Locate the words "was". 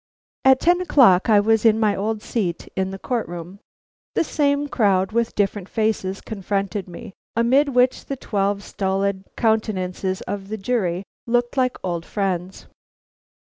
1.39-1.63